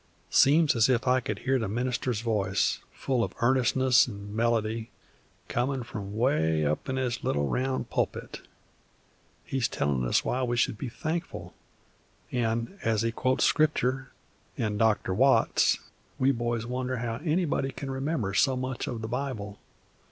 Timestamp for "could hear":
1.19-1.59